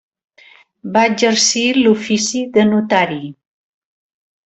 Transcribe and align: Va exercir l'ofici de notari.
Va 0.95 1.03
exercir 1.09 1.67
l'ofici 1.81 2.43
de 2.59 2.67
notari. 2.73 3.25